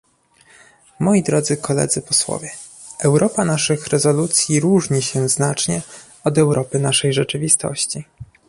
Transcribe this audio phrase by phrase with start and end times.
[0.99, 2.51] Moi drodzy koledzy posłowie,
[3.03, 5.81] Europa naszych rezolucji różni się znacznie
[6.23, 8.05] od Europy naszej rzeczywistości